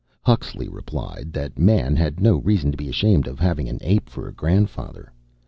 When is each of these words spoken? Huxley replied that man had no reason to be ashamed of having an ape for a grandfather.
Huxley 0.23 0.67
replied 0.67 1.31
that 1.33 1.59
man 1.59 1.95
had 1.95 2.19
no 2.19 2.37
reason 2.37 2.71
to 2.71 2.77
be 2.77 2.89
ashamed 2.89 3.27
of 3.27 3.37
having 3.37 3.69
an 3.69 3.77
ape 3.81 4.09
for 4.09 4.27
a 4.27 4.33
grandfather. 4.33 5.13